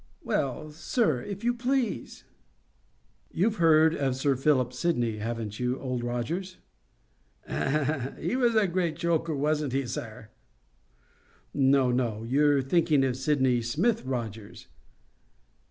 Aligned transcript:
Well, 0.23 0.71
sir, 0.71 1.21
if 1.21 1.43
you 1.43 1.53
please?" 1.53 2.23
"You've 3.29 3.57
heard 3.57 3.93
of 3.93 4.15
Sir 4.15 4.35
Philip 4.35 4.73
Sidney, 4.73 5.17
haven't 5.17 5.59
you, 5.59 5.77
Old 5.79 6.03
Rogers?" 6.03 6.57
"He 7.45 8.35
was 8.35 8.55
a 8.55 8.65
great 8.67 8.95
joker, 8.95 9.35
wasn't 9.35 9.73
he, 9.73 9.85
sir?" 9.85 10.29
"No, 11.53 11.91
no; 11.91 12.23
you're 12.23 12.63
thinking 12.63 13.03
of 13.05 13.15
Sydney 13.15 13.61
Smith, 13.61 14.03
Rogers." 14.03 14.69